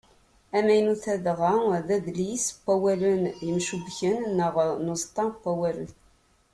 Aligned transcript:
Amaynut-a 0.57 1.15
dɣa, 1.25 1.53
d 1.87 1.89
adlis 1.95 2.45
n 2.53 2.55
wawalen 2.65 3.23
yemcubbken, 3.45 4.17
neɣ 4.37 4.55
n 4.83 4.87
uẓeṭṭa 4.93 5.25
n 5.29 5.33
wawalen. 5.43 5.91